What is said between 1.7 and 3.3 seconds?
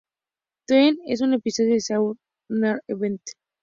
de Saturday Night's Main Event.